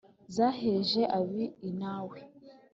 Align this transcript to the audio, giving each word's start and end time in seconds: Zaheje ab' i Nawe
Zaheje 0.35 1.01
ab' 1.17 1.35
i 1.67 1.69
Nawe 1.79 2.19